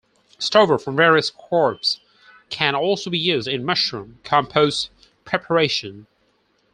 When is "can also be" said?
2.49-3.19